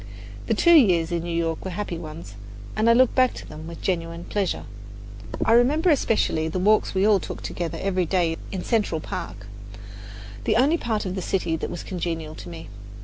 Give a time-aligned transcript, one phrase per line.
[0.47, 2.33] The two years in New York were happy ones,
[2.75, 4.63] and I look back to them with genuine pleasure.
[5.45, 9.45] I remember especially the walks we all took together every day in Central Park,
[10.45, 12.67] the only part of the city that was congenial to me.